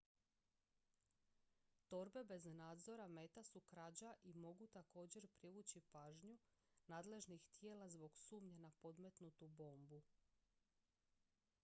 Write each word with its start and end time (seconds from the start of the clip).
torbe 1.89 2.23
bez 2.31 2.45
nadzora 2.47 3.07
meta 3.17 3.43
su 3.43 3.59
krađa 3.61 4.13
i 4.23 4.33
mogu 4.33 4.67
također 4.67 5.27
privući 5.27 5.81
pažnju 5.81 6.37
nadležnih 6.87 7.45
tijela 7.59 7.89
zbog 7.89 8.17
sumnje 8.17 8.59
na 8.59 8.71
podmetnutu 8.71 9.47
bombu 9.47 10.01